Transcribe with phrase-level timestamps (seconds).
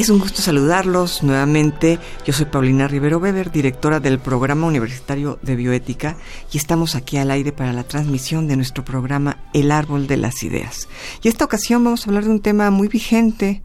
[0.00, 1.98] Es un gusto saludarlos nuevamente.
[2.24, 6.16] Yo soy Paulina Rivero Weber, directora del Programa Universitario de Bioética,
[6.50, 10.42] y estamos aquí al aire para la transmisión de nuestro programa El Árbol de las
[10.42, 10.88] Ideas.
[11.22, 13.60] Y esta ocasión vamos a hablar de un tema muy vigente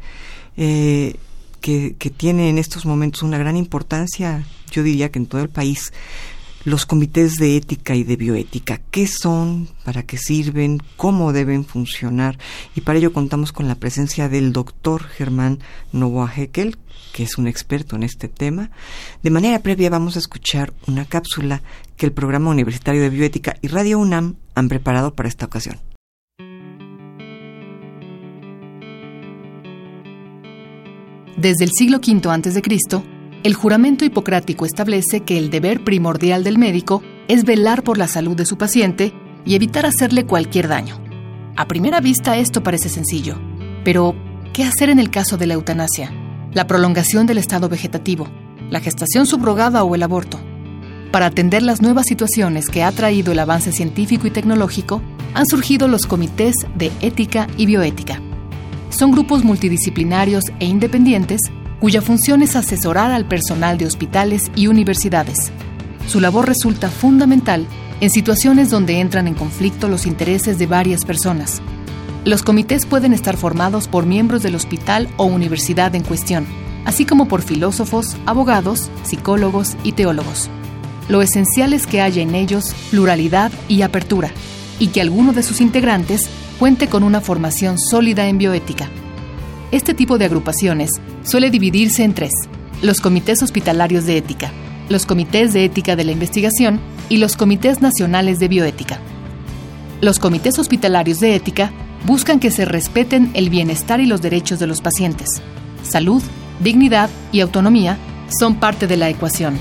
[0.57, 1.15] eh,
[1.61, 5.49] que, que tiene en estos momentos una gran importancia, yo diría que en todo el
[5.49, 5.93] país,
[6.65, 8.81] los comités de ética y de bioética.
[8.91, 9.69] ¿Qué son?
[9.83, 10.81] ¿Para qué sirven?
[10.97, 12.37] ¿Cómo deben funcionar?
[12.75, 15.59] Y para ello contamos con la presencia del doctor Germán
[15.93, 16.77] Novoa Heckel,
[17.13, 18.71] que es un experto en este tema.
[19.23, 21.61] De manera previa vamos a escuchar una cápsula
[21.95, 25.79] que el Programa Universitario de Bioética y Radio UNAM han preparado para esta ocasión.
[31.37, 33.14] Desde el siglo V a.C.,
[33.45, 38.35] el juramento hipocrático establece que el deber primordial del médico es velar por la salud
[38.35, 39.13] de su paciente
[39.45, 40.99] y evitar hacerle cualquier daño.
[41.55, 43.37] A primera vista esto parece sencillo,
[43.83, 44.15] pero
[44.51, 46.11] ¿qué hacer en el caso de la eutanasia?
[46.53, 48.27] La prolongación del estado vegetativo,
[48.71, 50.39] la gestación subrogada o el aborto.
[51.11, 55.03] Para atender las nuevas situaciones que ha traído el avance científico y tecnológico,
[55.35, 58.19] han surgido los comités de ética y bioética.
[58.89, 61.41] Son grupos multidisciplinarios e independientes
[61.79, 65.51] cuya función es asesorar al personal de hospitales y universidades.
[66.07, 67.65] Su labor resulta fundamental
[68.01, 71.61] en situaciones donde entran en conflicto los intereses de varias personas.
[72.25, 76.45] Los comités pueden estar formados por miembros del hospital o universidad en cuestión,
[76.85, 80.49] así como por filósofos, abogados, psicólogos y teólogos.
[81.07, 84.31] Lo esencial es que haya en ellos pluralidad y apertura,
[84.79, 88.89] y que alguno de sus integrantes cuente con una formación sólida en bioética.
[89.75, 90.89] Este tipo de agrupaciones
[91.25, 92.31] suele dividirse en tres,
[92.81, 94.53] los comités hospitalarios de ética,
[94.87, 98.99] los comités de ética de la investigación y los comités nacionales de bioética.
[99.99, 101.73] Los comités hospitalarios de ética
[102.05, 105.41] buscan que se respeten el bienestar y los derechos de los pacientes.
[105.83, 106.23] Salud,
[106.61, 107.97] dignidad y autonomía
[108.29, 109.57] son parte de la ecuación.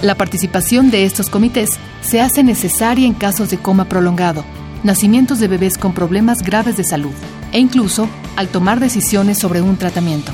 [0.00, 1.70] La participación de estos comités
[2.02, 4.44] se hace necesaria en casos de coma prolongado,
[4.84, 7.14] nacimientos de bebés con problemas graves de salud
[7.50, 10.32] e incluso al tomar decisiones sobre un tratamiento.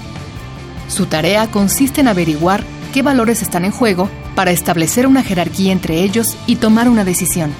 [0.88, 6.02] Su tarea consiste en averiguar qué valores están en juego para establecer una jerarquía entre
[6.02, 7.52] ellos y tomar una decisión.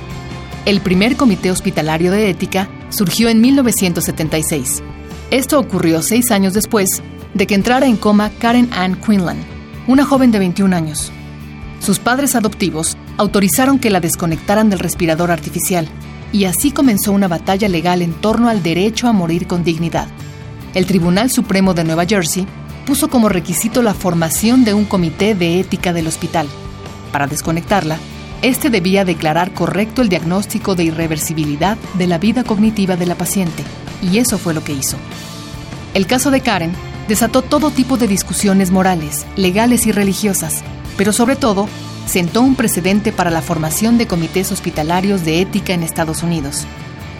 [0.66, 4.82] El primer Comité Hospitalario de Ética surgió en 1976.
[5.30, 7.02] Esto ocurrió seis años después
[7.34, 9.38] de que entrara en coma Karen Ann Quinlan,
[9.86, 11.12] una joven de 21 años.
[11.80, 15.88] Sus padres adoptivos autorizaron que la desconectaran del respirador artificial,
[16.32, 20.08] y así comenzó una batalla legal en torno al derecho a morir con dignidad.
[20.74, 22.46] El Tribunal Supremo de Nueva Jersey
[22.86, 26.46] puso como requisito la formación de un comité de ética del hospital.
[27.12, 27.98] Para desconectarla,
[28.42, 33.64] este debía declarar correcto el diagnóstico de irreversibilidad de la vida cognitiva de la paciente,
[34.00, 34.96] y eso fue lo que hizo.
[35.92, 36.72] El caso de Karen
[37.08, 40.62] desató todo tipo de discusiones morales, legales y religiosas,
[40.96, 41.68] pero sobre todo
[42.06, 46.64] sentó un precedente para la formación de comités hospitalarios de ética en Estados Unidos.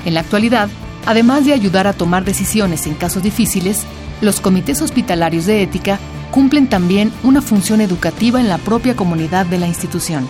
[0.05, 0.69] En la actualidad,
[1.07, 3.85] además de ayudar a tomar decisiones en casos difíciles,
[4.21, 5.99] los comités hospitalarios de ética
[6.31, 10.29] cumplen también una función educativa en la propia comunidad de la institución.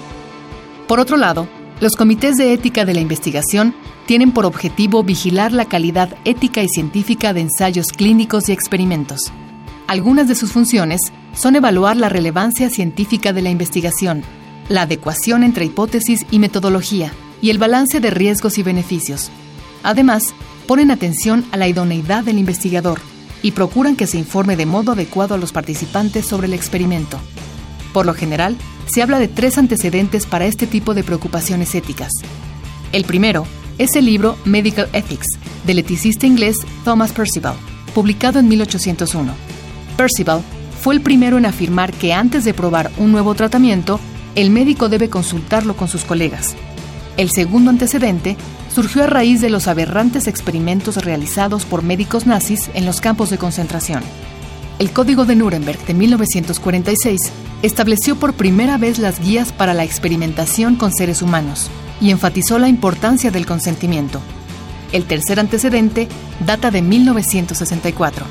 [0.86, 1.48] Por otro lado,
[1.80, 3.74] los comités de ética de la investigación
[4.06, 9.32] tienen por objetivo vigilar la calidad ética y científica de ensayos clínicos y experimentos.
[9.86, 11.00] Algunas de sus funciones
[11.34, 14.22] son evaluar la relevancia científica de la investigación,
[14.68, 19.30] la adecuación entre hipótesis y metodología, y el balance de riesgos y beneficios.
[19.82, 20.34] Además,
[20.70, 23.00] ponen atención a la idoneidad del investigador,
[23.42, 27.18] y procuran que se informe de modo adecuado a los participantes sobre el experimento.
[27.92, 28.56] Por lo general,
[28.86, 32.12] se habla de tres antecedentes para este tipo de preocupaciones éticas.
[32.92, 35.26] El primero es el libro Medical Ethics
[35.66, 37.56] del eticista inglés Thomas Percival,
[37.92, 39.32] publicado en 1801.
[39.96, 40.40] Percival
[40.80, 43.98] fue el primero en afirmar que antes de probar un nuevo tratamiento,
[44.36, 46.54] el médico debe consultarlo con sus colegas.
[47.16, 48.36] El segundo antecedente
[48.80, 53.36] surgió a raíz de los aberrantes experimentos realizados por médicos nazis en los campos de
[53.36, 54.02] concentración.
[54.78, 57.20] El Código de Nuremberg de 1946
[57.60, 62.70] estableció por primera vez las guías para la experimentación con seres humanos y enfatizó la
[62.70, 64.22] importancia del consentimiento.
[64.92, 66.08] El tercer antecedente
[66.46, 68.24] data de 1964.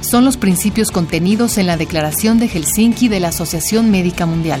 [0.00, 4.60] Son los principios contenidos en la Declaración de Helsinki de la Asociación Médica Mundial.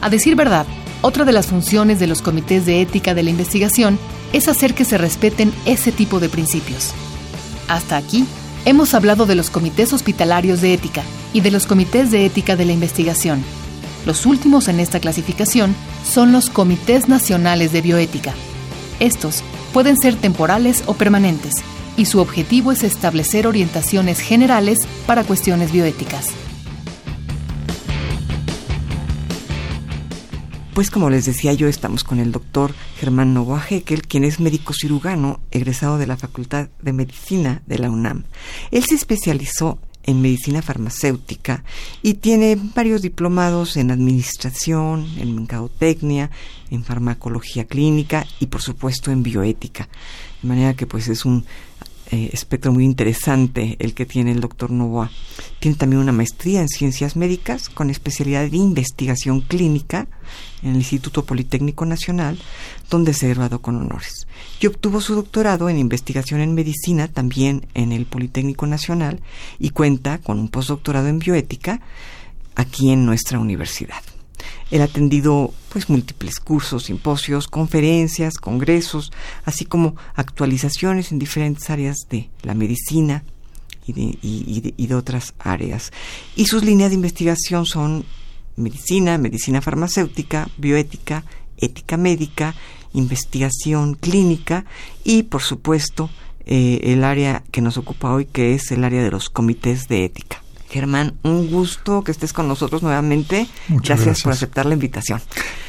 [0.00, 0.64] A decir verdad,
[1.02, 3.98] otra de las funciones de los comités de ética de la investigación
[4.32, 6.92] es hacer que se respeten ese tipo de principios.
[7.68, 8.24] Hasta aquí,
[8.64, 12.64] hemos hablado de los comités hospitalarios de ética y de los comités de ética de
[12.64, 13.42] la investigación.
[14.06, 15.74] Los últimos en esta clasificación
[16.04, 18.34] son los comités nacionales de bioética.
[18.98, 19.42] Estos
[19.72, 21.54] pueden ser temporales o permanentes,
[21.96, 26.28] y su objetivo es establecer orientaciones generales para cuestiones bioéticas.
[30.74, 34.72] Pues como les decía yo, estamos con el doctor Germán Novoa Heckel, quien es médico
[34.72, 38.22] cirujano egresado de la Facultad de Medicina de la UNAM.
[38.70, 41.64] Él se especializó en medicina farmacéutica
[42.02, 46.30] y tiene varios diplomados en administración, en mercadotecnia,
[46.70, 49.88] en farmacología clínica y por supuesto en bioética.
[50.40, 51.44] De manera que pues es un
[52.12, 55.10] eh, espectro muy interesante el que tiene el doctor Novoa.
[55.60, 60.08] Tiene también una maestría en ciencias médicas con especialidad de investigación clínica
[60.62, 62.38] en el Instituto Politécnico Nacional,
[62.90, 64.26] donde se graduó con honores.
[64.60, 69.20] Y obtuvo su doctorado en investigación en medicina también en el Politécnico Nacional
[69.60, 71.80] y cuenta con un postdoctorado en bioética
[72.56, 74.02] aquí en nuestra universidad.
[74.70, 79.12] Él ha atendido pues múltiples cursos, simposios, conferencias, congresos,
[79.44, 83.24] así como actualizaciones en diferentes áreas de la medicina
[83.86, 85.92] y de, otras áreas.
[86.36, 88.04] Y sus líneas de investigación son
[88.56, 91.24] medicina, medicina farmacéutica, bioética,
[91.56, 92.54] ética médica,
[92.92, 94.64] investigación clínica
[95.04, 96.10] y, por supuesto,
[96.46, 100.04] eh, el área que nos ocupa hoy, que es el área de los comités de
[100.04, 100.42] ética.
[100.70, 103.48] Germán, un gusto que estés con nosotros nuevamente.
[103.68, 105.20] gracias, por aceptar la invitación.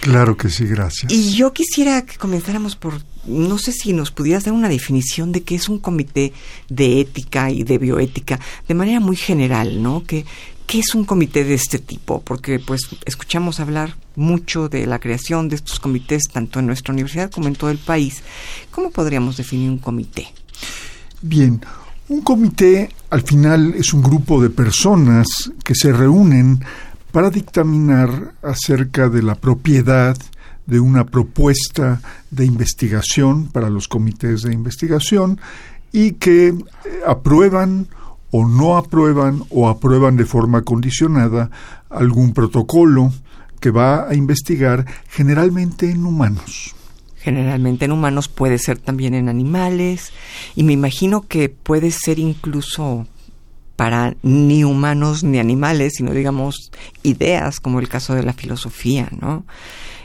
[0.01, 1.11] Claro que sí, gracias.
[1.11, 5.43] Y yo quisiera que comenzáramos por, no sé si nos pudieras dar una definición de
[5.43, 6.33] qué es un comité
[6.69, 10.03] de ética y de bioética, de manera muy general, ¿no?
[10.03, 10.25] Que,
[10.71, 12.21] ¿Qué es un comité de este tipo?
[12.21, 17.29] Porque pues escuchamos hablar mucho de la creación de estos comités tanto en nuestra universidad
[17.29, 18.23] como en todo el país.
[18.71, 20.27] ¿Cómo podríamos definir un comité?
[21.21, 21.61] Bien,
[22.11, 25.27] un comité al final es un grupo de personas
[25.63, 26.59] que se reúnen
[27.13, 30.17] para dictaminar acerca de la propiedad
[30.65, 35.39] de una propuesta de investigación para los comités de investigación
[35.93, 36.55] y que eh,
[37.07, 37.87] aprueban
[38.29, 41.49] o no aprueban o aprueban de forma condicionada
[41.89, 43.13] algún protocolo
[43.61, 46.75] que va a investigar generalmente en humanos
[47.21, 50.11] generalmente en humanos, puede ser también en animales
[50.55, 53.07] y me imagino que puede ser incluso
[53.75, 56.71] para ni humanos ni animales, sino digamos
[57.03, 59.45] ideas como el caso de la filosofía, ¿no?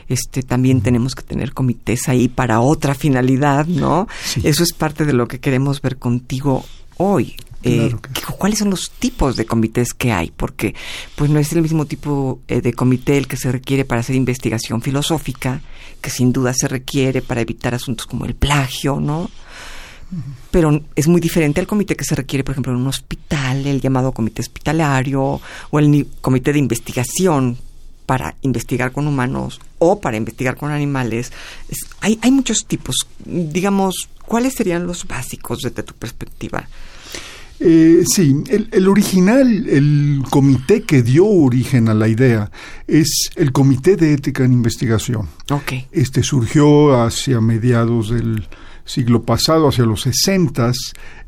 [0.09, 4.07] Este también tenemos que tener comités ahí para otra finalidad, ¿no?
[4.41, 6.65] Eso es parte de lo que queremos ver contigo
[6.97, 7.35] hoy.
[7.63, 7.95] Eh,
[8.37, 10.31] ¿Cuáles son los tipos de comités que hay?
[10.31, 10.75] Porque
[11.15, 14.15] pues no es el mismo tipo eh, de comité el que se requiere para hacer
[14.15, 15.61] investigación filosófica,
[16.01, 19.29] que sin duda se requiere para evitar asuntos como el plagio, ¿no?
[20.51, 23.81] Pero es muy diferente al comité que se requiere, por ejemplo, en un hospital, el
[23.81, 27.57] llamado comité hospitalario, o el comité de investigación
[28.05, 31.33] para investigar con humanos o para investigar con animales.
[31.99, 32.95] hay, hay muchos tipos.
[33.25, 36.69] Digamos, ¿cuáles serían los básicos desde tu perspectiva?
[37.59, 42.51] Eh, sí, el, original, el comité que dio origen a la idea
[42.85, 45.27] es el Comité de Ética en Investigación.
[45.49, 45.87] Okay.
[45.91, 48.47] Este surgió hacia mediados del
[48.85, 50.77] siglo pasado, hacia los sesentas,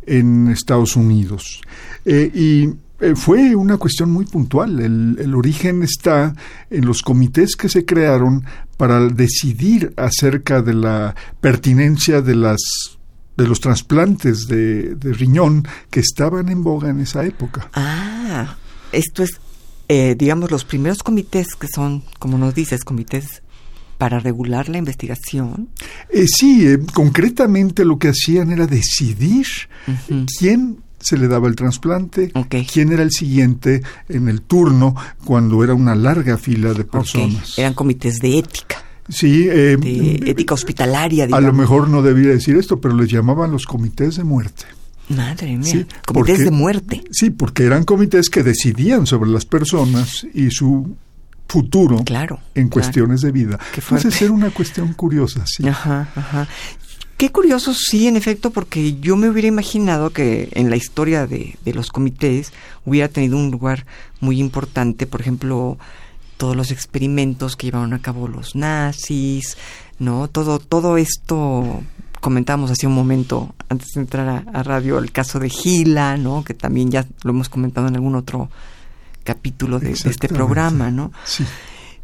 [0.05, 1.61] en Estados Unidos.
[2.05, 2.69] Eh, y
[2.99, 4.79] eh, fue una cuestión muy puntual.
[4.79, 6.35] El, el, origen está
[6.69, 8.45] en los comités que se crearon
[8.77, 12.98] para decidir acerca de la pertinencia de las
[13.39, 17.69] de los trasplantes de, riñón que estaban en boga en esa época.
[17.73, 18.57] Ah,
[18.91, 19.39] esto es,
[19.87, 23.41] eh, digamos, los primeros comités que son, como nos dices, comités
[23.97, 25.69] para regular la investigación.
[26.09, 29.45] Eh, sí, eh, concretamente lo que hacían era decidir
[30.37, 32.33] quién se le daba el trasplante,
[32.71, 37.57] quién era el siguiente en el turno cuando era una larga fila de personas.
[37.57, 38.83] Eran comités de ética.
[39.09, 39.77] Sí, eh,
[40.25, 41.27] ética hospitalaria.
[41.31, 44.65] A lo mejor no debía decir esto, pero les llamaban los comités de muerte.
[45.09, 47.03] Madre mía, comités de muerte.
[47.11, 50.95] Sí, porque eran comités que decidían sobre las personas y su
[51.47, 53.59] futuro claro, en cuestiones de vida.
[53.75, 55.67] Entonces era una cuestión curiosa, sí.
[55.67, 56.47] Ajá, ajá.
[57.17, 61.57] Qué curioso, sí, en efecto, porque yo me hubiera imaginado que en la historia de,
[61.65, 62.53] de los comités
[62.85, 63.85] hubiera tenido un lugar
[64.21, 65.77] muy importante, por ejemplo,
[66.39, 69.57] todos los experimentos que llevaron a cabo los nazis,
[69.99, 70.29] ¿no?
[70.29, 71.83] Todo, todo esto
[72.21, 76.45] comentábamos hace un momento antes de entrar a, radio el caso de Gila, ¿no?
[76.45, 78.49] Que también ya lo hemos comentado en algún otro
[79.25, 81.11] capítulo de, de este programa, ¿no?
[81.25, 81.45] Sí.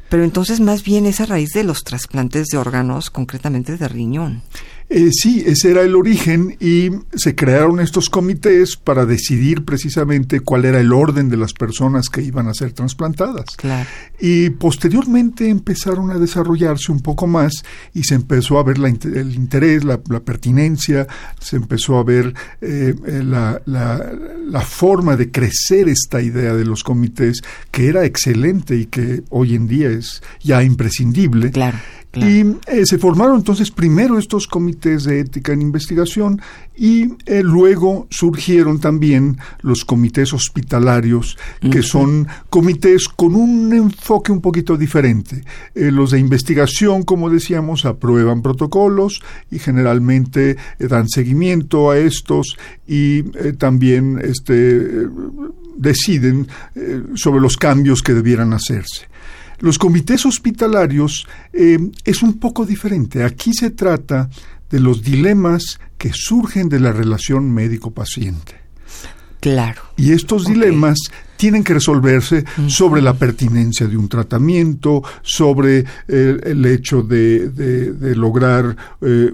[0.09, 4.41] Pero entonces más bien es a raíz de los trasplantes de órganos, concretamente de riñón.
[4.87, 10.65] Eh, sí, ese era el origen y se crearon estos comités para decidir precisamente cuál
[10.65, 13.45] era el orden de las personas que iban a ser trasplantadas.
[13.57, 13.89] Claro.
[14.19, 17.63] Y posteriormente empezaron a desarrollarse un poco más
[17.93, 21.07] y se empezó a ver el interés, la, pertinencia,
[21.39, 26.83] se empezó a ver eh, eh, la, la forma de crecer esta idea de los
[26.83, 31.51] comités que era excelente y que hoy en día es ya imprescindible.
[31.51, 31.77] Claro.
[32.15, 36.41] Y eh, se formaron entonces primero estos comités de ética en investigación
[36.77, 44.41] y eh, luego surgieron también los comités hospitalarios, que son comités con un enfoque un
[44.41, 45.43] poquito diferente.
[45.73, 52.57] Eh, los de investigación, como decíamos, aprueban protocolos y generalmente dan seguimiento a estos
[52.87, 53.23] y
[53.57, 55.07] también este,
[55.77, 56.47] deciden
[57.15, 59.07] sobre los cambios que debieran hacerse.
[59.59, 63.23] Los comités hospitalarios eh, es un poco diferente.
[63.23, 64.29] Aquí se trata
[64.69, 68.65] de los dilemas que surgen de la relación médico-paciente.
[69.39, 69.83] Claro.
[69.95, 70.97] Y estos dilemas
[71.37, 77.51] tienen que resolverse sobre la pertinencia de un tratamiento, sobre eh, el hecho de,
[78.15, 79.31] lograr eh,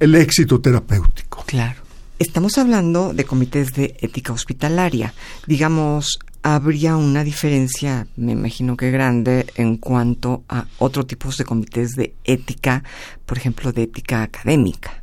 [0.00, 1.44] el éxito terapéutico.
[1.46, 1.80] Claro.
[2.18, 5.12] Estamos hablando de comités de ética hospitalaria.
[5.46, 11.92] Digamos, habría una diferencia, me imagino que grande, en cuanto a otros tipos de comités
[11.92, 12.82] de ética,
[13.26, 15.02] por ejemplo, de ética académica.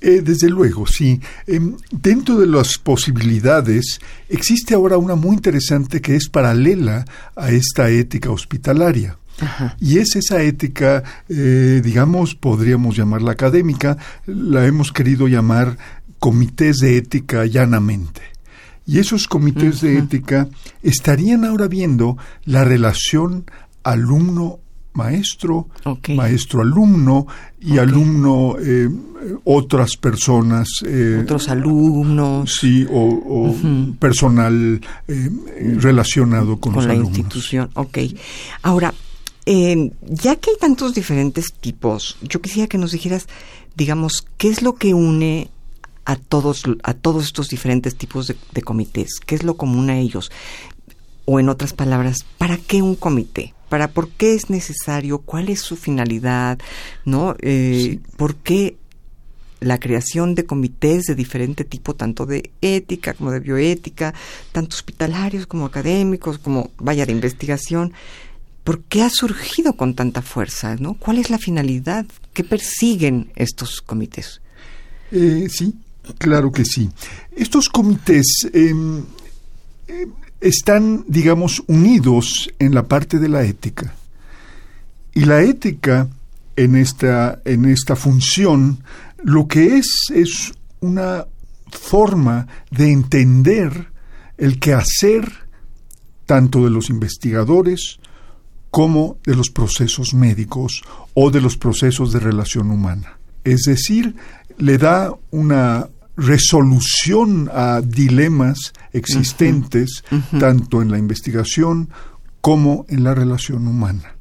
[0.00, 1.20] Eh, desde luego, sí.
[1.46, 7.04] Em, dentro de las posibilidades, existe ahora una muy interesante que es paralela
[7.36, 9.16] a esta ética hospitalaria.
[9.80, 15.78] Y es esa ética, eh, digamos, podríamos llamarla académica, la hemos querido llamar
[16.20, 18.31] comités de ética llanamente.
[18.86, 20.48] Y esos comités de ética
[20.82, 23.44] estarían ahora viendo la relación
[23.84, 24.58] alumno
[24.94, 25.68] maestro,
[26.08, 27.26] maestro alumno
[27.60, 28.88] y alumno eh,
[29.44, 30.68] otras personas.
[30.86, 32.56] Eh, Otros alumnos.
[32.60, 33.54] Sí, o,
[33.98, 35.30] personal eh,
[35.78, 37.70] relacionado con, con la institución.
[37.74, 37.98] Ok.
[38.62, 38.92] Ahora,
[39.46, 43.28] ya que hay tantos diferentes tipos, yo quisiera que nos dijeras,
[43.76, 45.48] digamos, qué es lo que une
[46.04, 49.20] a todos, a todos estos diferentes tipos de, comités?
[49.24, 50.30] ¿Qué es lo común a ellos?
[51.24, 53.54] O en otras palabras, ¿para qué un comité?
[53.68, 55.18] ¿Para por qué es necesario?
[55.18, 56.58] ¿Cuál es su finalidad?
[57.04, 57.36] ¿No?
[57.40, 58.76] Eh, ¿Por qué
[59.60, 64.12] la creación de comités de diferente tipo, tanto de ética como de bioética,
[64.50, 67.92] tanto hospitalarios como académicos, como vaya de investigación?
[68.64, 70.76] ¿Por qué ha surgido con tanta fuerza?
[70.76, 70.94] ¿no?
[70.94, 72.06] ¿Cuál es la finalidad?
[72.32, 74.40] ¿Qué persiguen estos comités?
[75.10, 75.74] Eh, sí,
[76.18, 76.90] Claro que sí.
[77.36, 79.02] Estos comités em,
[79.86, 83.94] em, están, digamos, unidos en la parte de la ética.
[85.14, 86.08] Y la ética
[86.56, 88.82] en esta, en esta función
[89.22, 91.26] lo que es es una
[91.70, 93.88] forma de entender
[94.36, 95.30] el quehacer
[96.26, 98.00] tanto de los investigadores
[98.70, 100.82] como de los procesos médicos
[101.14, 103.18] o de los procesos de relación humana.
[103.44, 104.16] Es decir,
[104.58, 110.04] le da una resolución a dilemas existentes
[110.38, 111.88] tanto en la investigación
[112.40, 114.16] como en la relación humana.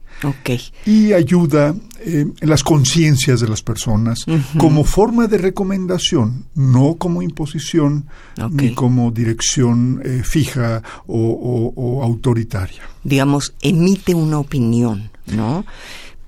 [0.86, 4.26] Y ayuda eh, en las conciencias de las personas
[4.58, 8.06] como forma de recomendación, no como imposición
[8.52, 12.84] ni como dirección eh, fija o, autoritaria.
[13.04, 15.66] Digamos, emite una opinión, ¿no?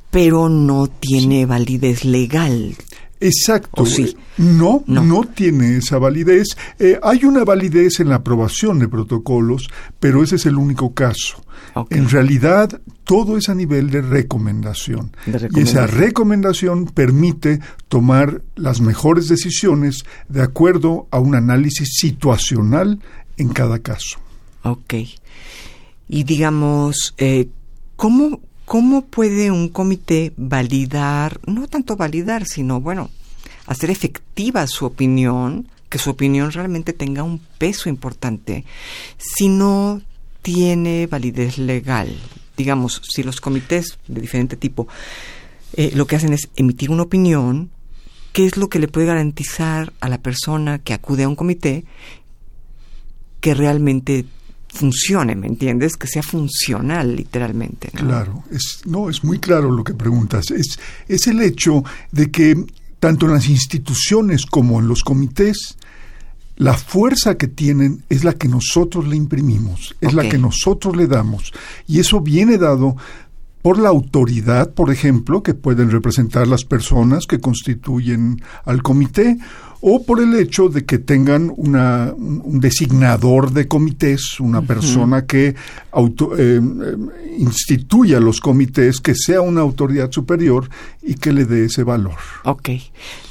[0.09, 2.75] Pero no tiene validez legal.
[3.19, 3.85] Exacto.
[4.37, 6.49] No, no, tiene esa validez.
[6.79, 11.43] Eh, hay una validez en la aprobación de protocolos, pero ese es el único caso.
[11.89, 15.15] En realidad, todo es a nivel de recomendación.
[15.25, 22.99] Y esa recomendación permite tomar las mejores decisiones de acuerdo a un análisis situacional
[23.37, 24.19] en cada caso.
[24.63, 24.93] Ok.
[26.09, 27.47] Y digamos, eh,
[27.95, 28.41] ¿cómo,
[28.73, 33.11] ¿Cómo puede un comité validar, no tanto validar, sino, bueno,
[33.67, 38.65] hacer efectiva su opinión, que su opinión realmente tenga un peso importante,
[39.19, 40.01] si no
[40.41, 42.17] tiene validez legal?
[42.57, 44.87] Digamos, si los comités de diferente tipo
[45.73, 47.69] eh, lo que hacen es emitir una opinión,
[48.31, 51.85] ¿qué es lo que le puede garantizar a la persona que acude a un comité
[53.39, 54.25] que realmente
[54.73, 55.95] funcione, ¿me entiendes?
[55.95, 57.89] Que sea funcional, literalmente.
[57.89, 60.51] Claro, es, no, es muy claro lo que preguntas.
[60.51, 62.65] Es, es el hecho de que
[62.99, 65.77] tanto en las instituciones como en los comités,
[66.55, 71.07] la fuerza que tienen es la que nosotros le imprimimos, es la que nosotros le
[71.07, 71.51] damos.
[71.87, 72.95] Y eso viene dado
[73.63, 79.37] por la autoridad, por ejemplo, que pueden representar las personas que constituyen al comité,
[79.79, 85.55] o por el hecho de que tengan una, un designador de comités, una persona que
[85.91, 86.61] auto, eh,
[87.37, 90.69] instituya los comités, que sea una autoridad superior
[91.01, 92.15] y que le dé ese valor.
[92.43, 92.69] Ok.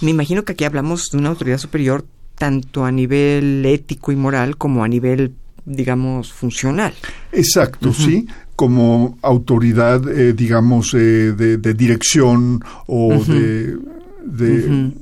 [0.01, 4.57] Me imagino que aquí hablamos de una autoridad superior tanto a nivel ético y moral
[4.57, 5.35] como a nivel
[5.65, 6.93] digamos, funcional.
[7.31, 13.77] Exacto, sí, como autoridad, eh, digamos, eh, de, dirección o de,
[14.25, 14.93] de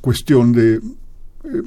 [0.00, 0.80] cuestión de eh,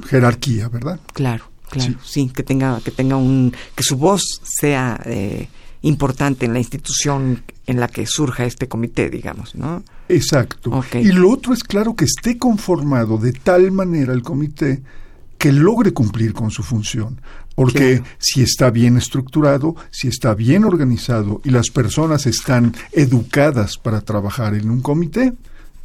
[0.08, 1.00] jerarquía, ¿verdad?
[1.14, 2.30] Claro, claro, sí.
[2.34, 5.00] que tenga, que tenga un, que su voz sea
[5.82, 9.84] importante en la institución en la que surja este comité, digamos, ¿no?
[10.10, 10.84] Exacto.
[10.94, 14.82] Y lo otro es claro que esté conformado de tal manera el comité
[15.38, 17.22] que logre cumplir con su función.
[17.60, 24.00] Porque si está bien estructurado, si está bien organizado y las personas están educadas para
[24.00, 25.34] trabajar en un comité,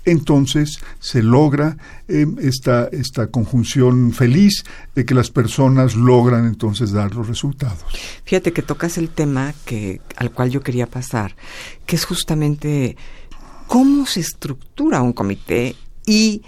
[0.04, 1.76] entonces se logra
[2.06, 4.62] em, esta, esta conjunción feliz
[4.94, 7.82] de que las personas logran entonces dar los resultados.
[8.24, 11.34] Fíjate que tocas el tema que, al cual yo quería pasar,
[11.86, 12.96] que es justamente
[13.66, 15.74] cómo se estructura un comité
[16.06, 16.42] y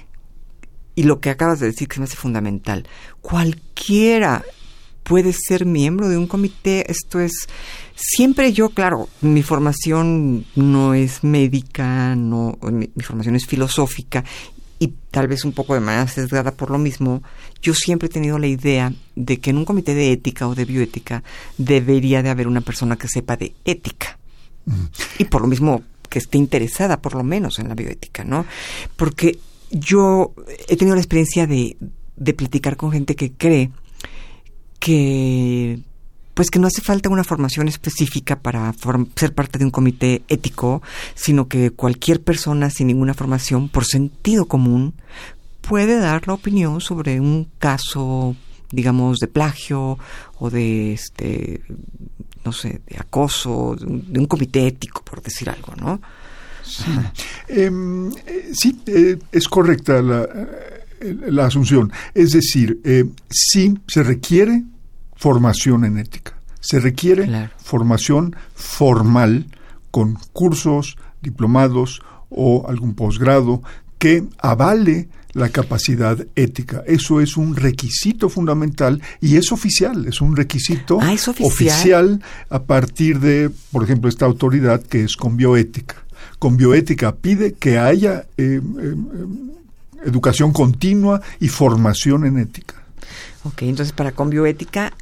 [0.99, 2.89] y lo que acabas de decir que se me hace fundamental,
[3.21, 4.43] cualquiera
[5.07, 7.49] puede ser miembro de un comité, esto es,
[7.95, 14.25] siempre yo, claro, mi formación no es médica, no, mi, formación es filosófica
[14.81, 17.23] y tal vez un poco de manera sesgada por lo mismo,
[17.63, 20.65] yo siempre he tenido la idea de que en un comité de ética o de
[20.65, 21.23] bioética
[21.57, 24.19] debería de haber una persona que sepa de ética.
[25.19, 28.45] Y por lo mismo que esté interesada por lo menos en la bioética, ¿no?
[28.97, 29.39] Porque
[29.71, 30.35] yo
[30.69, 31.77] he tenido la experiencia de,
[32.17, 33.71] de platicar con gente que cree
[34.79, 35.81] que
[36.35, 38.71] pues que no hace falta una formación específica para
[39.15, 40.83] ser parte de un comité ético,
[41.15, 44.93] sino que cualquier persona sin ninguna formación, por sentido común,
[45.63, 48.37] puede dar la opinión sobre un caso,
[48.71, 49.99] digamos, de plagio
[50.39, 51.63] o de este
[52.47, 56.01] no sé, de acoso, de un comité ético, por decir algo, ¿no?
[56.63, 56.85] Sí,
[57.49, 58.53] em, eh,
[58.87, 60.29] eh, es correcta la,
[61.01, 61.93] la, asunción.
[62.15, 62.81] Es decir,
[63.31, 64.65] sí se requiere
[65.17, 66.35] formación en ética.
[66.61, 69.47] Se requiere formación formal
[69.91, 73.63] con cursos, diplomados o algún posgrado
[73.99, 76.83] que avale la capacidad ética.
[76.87, 83.21] Eso es un requisito fundamental y es oficial, es un requisito ah, oficial a partir
[83.21, 86.07] de, por ejemplo, esta autoridad que es con bioética
[86.39, 88.95] con bioética pide que haya eh, eh,
[90.05, 92.75] educación continua y formación en ética.
[93.45, 94.93] Ok, entonces para con bioética,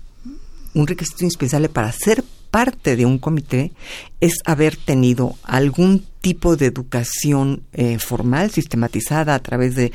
[0.74, 3.72] un requisito indispensable para ser parte de un comité
[4.20, 9.92] es haber tenido algún tipo de educación eh, formal, sistematizada a través de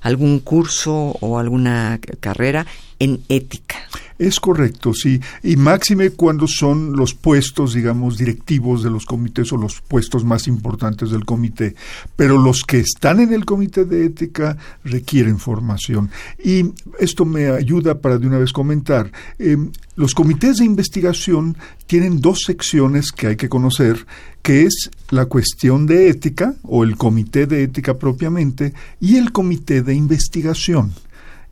[0.00, 2.64] algún curso o alguna carrera
[3.00, 3.78] en ética.
[4.16, 5.20] Es correcto, sí.
[5.42, 10.46] Y máxime cuando son los puestos, digamos, directivos de los comités o los puestos más
[10.46, 11.74] importantes del comité.
[12.14, 16.10] Pero los que están en el comité de ética requieren formación.
[16.38, 16.66] Y
[17.00, 19.10] esto me ayuda para de una vez comentar.
[19.40, 19.56] Eh,
[19.96, 21.56] los comités de investigación
[21.88, 24.06] tienen dos secciones que hay que conocer,
[24.42, 29.82] que es la cuestión de ética o el comité de ética propiamente y el comité
[29.82, 30.92] de investigación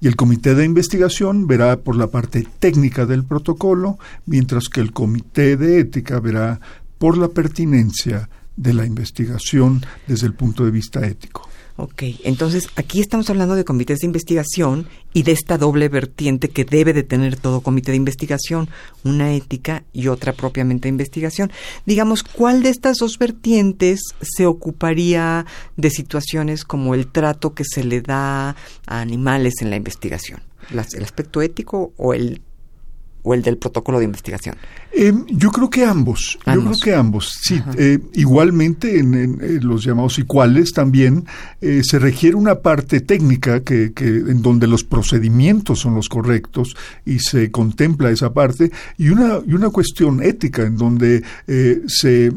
[0.01, 4.93] y el comité de investigación verá por la parte técnica del protocolo, mientras que el
[4.93, 6.59] comité de ética verá
[6.99, 11.50] por la pertinencia de la investigación desde el punto de vista ético.
[11.77, 16.65] Ok, entonces aquí estamos hablando de comités de investigación y de esta doble vertiente que
[16.65, 18.69] debe de tener todo comité de investigación,
[19.05, 21.51] una ética y otra propiamente de investigación.
[21.87, 27.85] Digamos, ¿cuál de estas dos vertientes se ocuparía de situaciones como el trato que se
[27.85, 30.41] le da a animales en la investigación?
[30.71, 32.43] ¿El aspecto ético o el
[33.23, 34.57] o el del protocolo de investigación?
[34.93, 36.39] Eh, yo creo que ambos.
[36.47, 37.33] Yo creo que ambos.
[37.41, 41.25] Sí, eh, igualmente en, los llamados iguales también
[41.61, 46.77] eh, se requiere una parte técnica que, que, en donde los procedimientos son los correctos
[47.07, 51.23] y se contempla esa parte y una y una cuestión ética en donde
[51.87, 52.33] se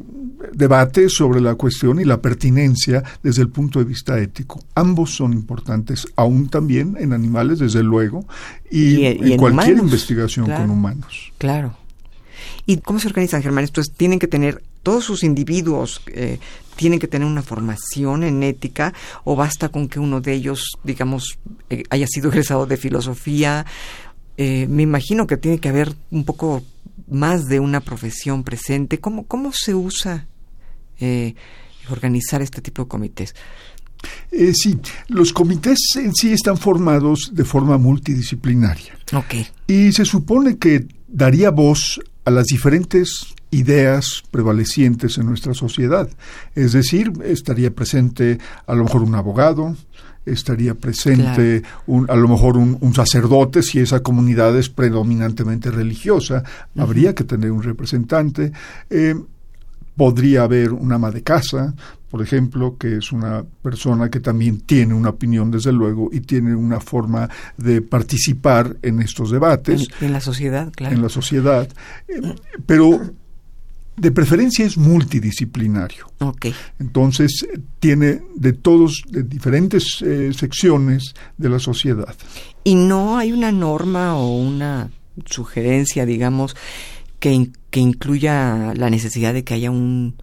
[0.52, 4.64] debate sobre la cuestión y la pertinencia desde el punto de vista ético.
[4.76, 8.26] Ambos son importantes, aún también en animales, desde luego,
[8.70, 11.32] y, en, cualquier investigación con humanos.
[11.38, 11.78] Claro.
[12.66, 13.66] ¿Y cómo se organizan, Germán?
[13.66, 16.40] Entonces, tienen que tener todos sus individuos eh,
[16.76, 21.40] tienen que tener una formación en ética o basta con que uno de ellos, digamos,
[21.70, 23.66] eh, haya sido egresado de filosofía.
[24.38, 26.64] Eh, me imagino que tiene que haber un poco
[27.08, 29.00] más de una profesión presente.
[29.00, 30.28] ¿Cómo, cómo se usa
[31.90, 33.36] organizar este tipo de comités?
[34.54, 38.98] sí, los comités en sí están formados de forma multidisciplinaria.
[39.14, 39.36] Ok.
[39.68, 46.10] Y se supone que daría voz a las diferentes ideas prevalecientes en nuestra sociedad.
[46.56, 49.76] Es decir, estaría presente a lo mejor un abogado,
[50.26, 56.44] estaría presente un, a lo mejor un, sacerdote, si esa comunidad es predominantemente religiosa,
[56.78, 58.52] habría que tener un representante.
[58.90, 59.16] Eh,
[59.96, 61.74] podría haber un ama de casa,
[62.10, 66.56] por ejemplo, que es una persona que también tiene una opinión, desde luego, y tiene
[66.56, 67.28] una forma
[67.58, 69.88] de participar en estos debates.
[70.00, 70.96] En, la sociedad, claro.
[70.96, 71.68] En la sociedad.
[72.08, 72.22] Eh,
[72.68, 73.02] pero
[73.98, 76.08] de preferencia es multidisciplinario.
[76.20, 76.54] Okay.
[76.80, 77.48] Entonces,
[77.80, 82.16] tiene de todos, de diferentes eh, secciones de la sociedad.
[82.64, 84.90] ¿Y no hay una norma o una
[85.26, 86.56] sugerencia, digamos,
[87.24, 90.16] que, que incluya la necesidad de que haya un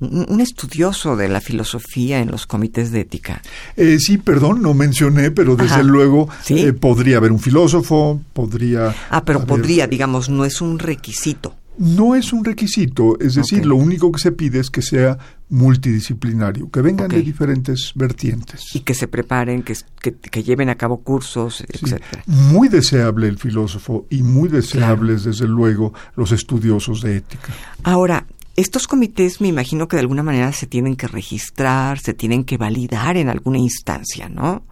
[0.00, 3.42] un, estudioso de la filosofía en los comités de ética.
[3.76, 8.94] Eh, sí, perdón, no mencioné, pero desde luego eh, podría haber un filósofo, podría...
[9.10, 11.56] Ah, pero podría, digamos, no es un requisito.
[11.78, 15.16] No es un requisito, es decir, lo único que se pide es que sea
[15.48, 18.74] multidisciplinario, que vengan de diferentes vertientes.
[18.74, 22.02] Y que se preparen, que, que, lleven a cabo cursos, etc.
[22.26, 27.54] Muy deseable el filósofo y muy deseables, desde luego, los estudiosos de ética.
[27.84, 32.42] Ahora, estos comités me imagino que de alguna manera se tienen que registrar, se tienen
[32.42, 34.64] que validar en alguna instancia, ¿no?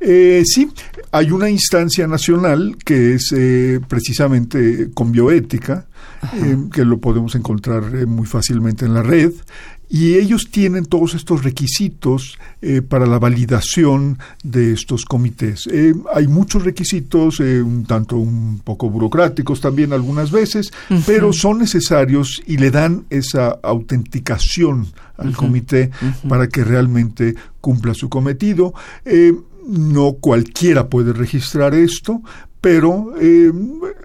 [0.00, 0.70] Eh, sí,
[1.12, 5.86] hay una instancia nacional que es eh, precisamente con bioética,
[6.34, 9.32] eh, que lo podemos encontrar eh, muy fácilmente en la red,
[9.92, 15.66] y ellos tienen todos estos requisitos eh, para la validación de estos comités.
[15.66, 20.70] Eh, hay muchos requisitos, eh, un tanto un poco burocráticos también algunas veces,
[21.06, 24.86] pero son necesarios y le dan esa autenticación
[25.16, 25.90] al comité
[26.28, 28.72] para que realmente cumpla su cometido.
[29.66, 32.22] No cualquiera puede registrar esto,
[32.60, 33.12] pero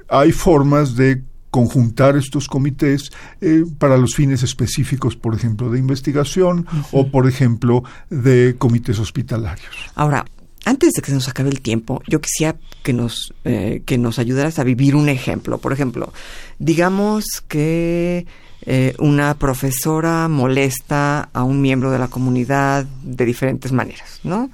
[0.10, 1.24] hay formas de
[1.56, 7.82] conjuntar estos comités eh, para los fines específicos, por ejemplo, de investigación o, por ejemplo,
[8.10, 9.74] de comités hospitalarios.
[9.96, 10.26] Ahora,
[10.66, 14.20] antes de que se nos acabe el tiempo, yo quisiera que nos, eh, que nos
[14.20, 15.58] ayudaras a vivir un ejemplo.
[15.58, 16.12] Por ejemplo,
[16.60, 18.26] digamos que
[18.66, 24.50] eh, una profesora molesta a un miembro de la comunidad de diferentes maneras, ¿no?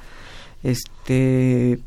[0.64, 1.80] Este,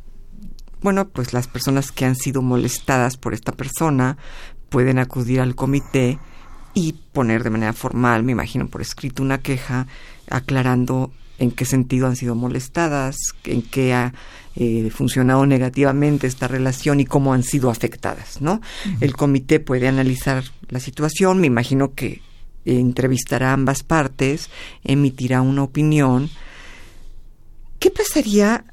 [0.80, 4.16] bueno, pues las personas que han sido molestadas por esta persona
[4.68, 6.18] pueden acudir al comité
[6.74, 9.86] y poner de manera formal, me imagino por escrito, una queja
[10.28, 14.12] aclarando en qué sentido han sido molestadas, en qué ha
[14.56, 18.60] eh, funcionado negativamente esta relación y cómo han sido afectadas, ¿no?
[19.00, 22.22] El comité puede analizar la situación, me imagino que
[22.64, 24.50] entrevistará a ambas partes,
[24.84, 26.30] emitirá una opinión.
[27.84, 28.64] ¿Qué pasaría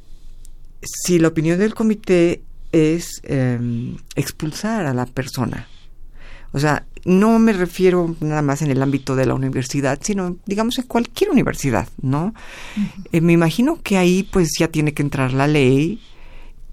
[0.81, 5.67] si la opinión del comité es em, expulsar a la persona?
[6.53, 10.77] O sea, no me refiero nada más en el ámbito de la universidad, sino, digamos,
[10.77, 12.33] en cualquier universidad, ¿no?
[13.11, 15.99] Eh, me imagino que ahí pues ya tiene que entrar la ley,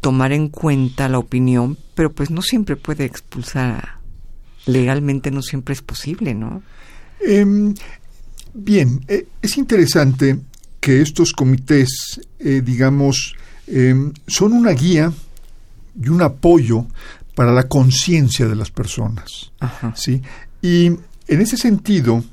[0.01, 3.99] tomar en cuenta la opinión, pero pues no siempre puede expulsar.
[4.65, 6.63] Legalmente no siempre es posible, ¿no?
[7.21, 7.75] Em,
[8.55, 10.39] bien, eh, es interesante
[10.81, 13.35] que estos comités, eh, digamos,
[13.67, 15.13] em, son una guía
[16.01, 16.87] y un apoyo
[17.35, 19.53] para la conciencia de las personas.
[19.95, 20.23] ¿sí?
[20.63, 22.25] Y en ese sentido,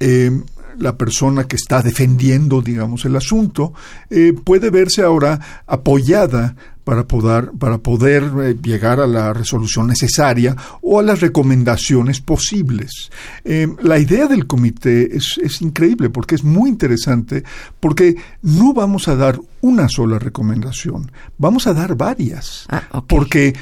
[0.00, 0.30] eh,
[0.78, 3.72] la persona que está defendiendo, digamos, el asunto,
[4.10, 10.56] eh, puede verse ahora apoyada para poder, para poder eh, llegar a la resolución necesaria
[10.80, 13.10] o a las recomendaciones posibles.
[13.44, 17.44] la idea del comité es, es, increíble porque es muy interesante
[17.80, 22.66] porque no vamos a dar una sola recomendación, vamos a dar varias.
[22.68, 23.54] Ah, porque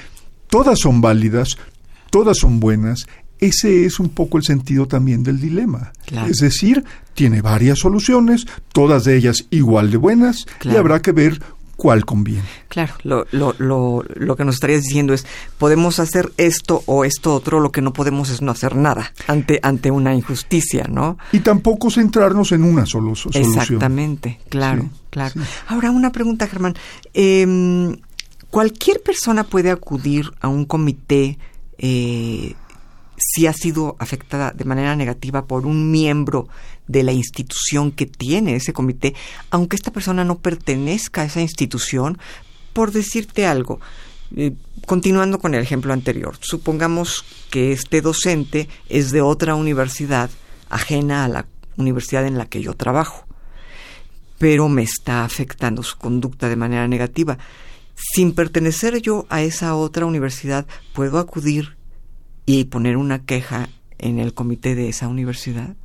[0.48, 1.56] todas son válidas,
[2.10, 3.06] todas son buenas.
[3.38, 5.92] Ese es un poco el sentido también del dilema.
[6.28, 11.40] Es decir, tiene varias soluciones, todas de ellas igual de buenas, y habrá que ver
[11.80, 12.44] cuál conviene.
[12.68, 15.24] Claro, lo, lo, lo, lo, que nos estarías diciendo es,
[15.56, 19.60] podemos hacer esto o esto otro, lo que no podemos es no hacer nada ante,
[19.62, 21.16] ante una injusticia, ¿no?
[21.32, 23.44] Y tampoco centrarnos en una sola solución.
[23.44, 25.40] Exactamente, claro, claro.
[25.68, 26.74] Ahora, una pregunta, Germán.
[27.14, 27.96] Eh,
[28.50, 31.38] cualquier persona puede acudir a un comité
[31.78, 32.56] eh,
[33.16, 36.46] si ha sido afectada de manera negativa por un miembro
[36.90, 39.14] de la institución que tiene ese comité,
[39.50, 42.18] aunque esta persona no pertenezca a esa institución,
[42.72, 43.80] por decirte algo,
[44.36, 44.54] eh,
[44.86, 50.30] continuando con el ejemplo anterior, supongamos que este docente es de otra universidad
[50.68, 53.24] ajena a la universidad en la que yo trabajo,
[54.38, 57.38] pero me está afectando su conducta de manera negativa.
[57.94, 61.76] Sin pertenecer yo a esa otra universidad, ¿puedo acudir
[62.46, 65.76] y poner una queja en el comité de esa universidad?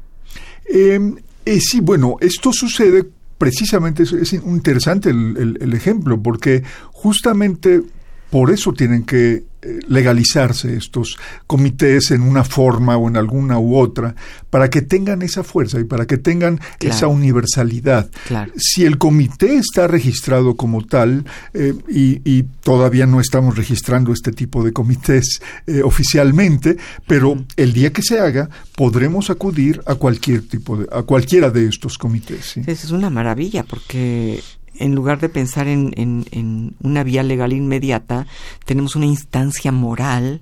[0.67, 3.05] Em, eh, sí, bueno, esto sucede
[3.37, 7.83] precisamente, es, interesante el, ejemplo, porque justamente
[8.29, 13.75] por eso tienen que eh, legalizarse estos comités en una forma o en alguna u
[13.77, 14.15] otra,
[14.51, 18.09] para que tengan esa fuerza y para que tengan esa universalidad.
[18.57, 24.63] Si el comité está registrado como tal, eh, y, todavía no estamos registrando este tipo
[24.63, 30.77] de comités eh, oficialmente, pero el día que se haga, podremos acudir a cualquier tipo
[30.77, 32.57] de, a cualquiera de estos comités.
[32.57, 34.41] Es una maravilla, porque
[34.79, 38.27] en lugar de pensar en, en, una vía legal inmediata,
[38.65, 40.41] tenemos una instancia moral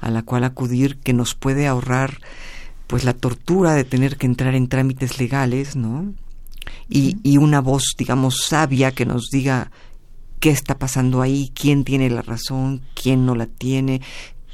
[0.00, 2.20] a la cual acudir que nos puede ahorrar
[2.86, 6.12] pues la tortura de tener que entrar en trámites legales, ¿no?
[6.88, 9.70] Y, y una voz, digamos, sabia que nos diga
[10.40, 14.00] qué está pasando ahí, quién tiene la razón, quién no la tiene,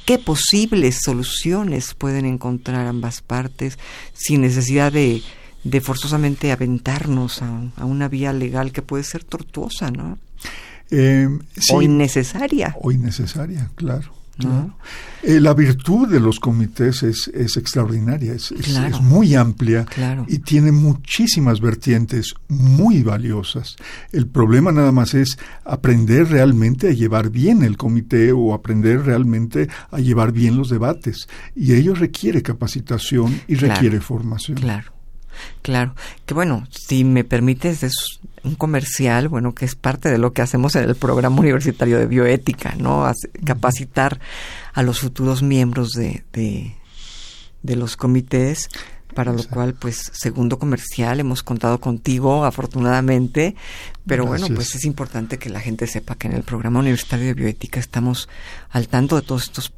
[0.05, 3.79] qué posibles soluciones pueden encontrar ambas partes
[4.13, 5.23] sin necesidad de
[5.65, 10.19] de forzosamente aventarnos a, una vía legal que puede ser tortuosa, ¿no?
[10.91, 11.29] Eh,
[11.73, 12.75] o innecesaria.
[12.81, 14.19] O innecesaria, claro.
[15.23, 19.85] Eh, la virtud de los comités es, es extraordinaria, es, es, muy amplia
[20.29, 23.77] y tiene muchísimas vertientes muy valiosas.
[24.13, 29.69] El problema nada más es aprender realmente a llevar bien el comité o aprender realmente
[29.91, 31.29] a llevar bien los debates.
[31.57, 34.59] Y ello requiere capacitación y requiere formación.
[34.59, 34.98] Claro.
[35.63, 35.95] Claro,
[36.27, 40.43] que bueno, si me permites, es un comercial, bueno, que es parte de lo que
[40.43, 43.11] hacemos en el programa universitario de bioética, ¿no?
[43.45, 44.21] capacitar
[44.73, 48.69] a los futuros miembros de, de, los comités,
[49.15, 53.57] para lo cual, pues, segundo comercial, hemos contado contigo, afortunadamente,
[54.07, 57.35] pero bueno, pues es importante que la gente sepa que en el programa universitario de
[57.35, 58.29] bioética estamos
[58.71, 59.73] al tanto de todos estos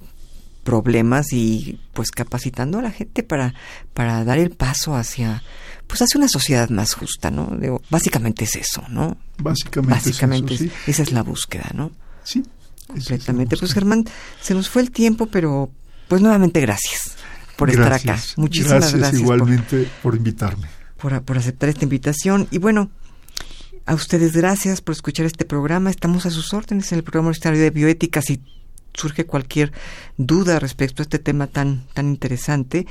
[0.65, 3.55] problemas y pues capacitando a la gente para,
[3.95, 5.43] para dar el paso hacia
[5.87, 7.51] pues hacia una sociedad más justa, ¿no?
[7.91, 9.17] básicamente es eso, ¿no?
[9.39, 11.91] Básicamente, básicamente es esa es la búsqueda, ¿no?
[12.23, 12.45] Sí.
[12.87, 13.57] Completamente.
[13.57, 14.05] Pues Germán,
[14.41, 15.71] se nos fue el tiempo, pero
[16.09, 17.17] pues nuevamente gracias
[17.57, 18.19] por estar acá.
[18.37, 19.21] Muchísimas gracias.
[19.21, 20.69] igualmente por, invitarme.
[20.97, 22.49] Por, por aceptar esta invitación.
[22.51, 22.91] Y bueno,
[23.87, 25.91] a ustedes gracias por escuchar este programa.
[25.91, 28.23] Estamos a sus órdenes en el programa universitario de bioética.
[28.23, 28.41] Si
[29.01, 29.73] surge cualquier
[30.17, 32.87] duda respecto a este tema tan, tan interesante.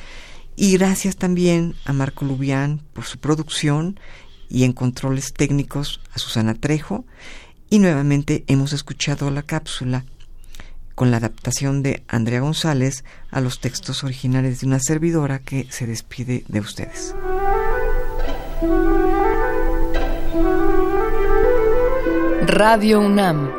[0.56, 4.00] Y gracias también a Marco Lubián por su producción
[4.50, 7.06] y en controles técnicos a Susana Trejo.
[7.70, 10.06] Y nuevamente hemos escuchado la cápsula
[10.96, 15.88] con la adaptación de Andrea González a los textos originales de una servidora que se
[15.88, 17.16] despide de ustedes.
[22.48, 23.59] Radio UNAM